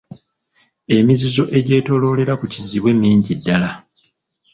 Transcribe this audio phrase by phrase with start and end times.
[0.97, 3.71] Emizizo egyetooloolera ku Kizibwe mingi ddala.